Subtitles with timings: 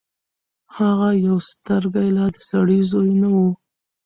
[0.77, 3.47] هغه يو سترګې لا د سړي زوی نه وو.